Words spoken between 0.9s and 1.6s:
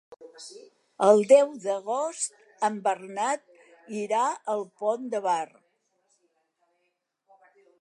El deu